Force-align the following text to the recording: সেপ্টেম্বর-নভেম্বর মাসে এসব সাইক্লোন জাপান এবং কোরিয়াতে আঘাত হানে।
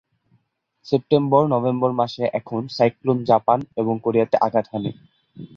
সেপ্টেম্বর-নভেম্বর 0.85 1.91
মাসে 1.99 2.23
এসব 2.39 2.63
সাইক্লোন 2.77 3.17
জাপান 3.25 3.59
এবং 3.77 3.93
কোরিয়াতে 4.05 4.35
আঘাত 4.45 4.65
হানে। 4.71 4.91